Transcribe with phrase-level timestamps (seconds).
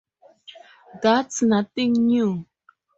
[1.03, 2.47] That's nothing new.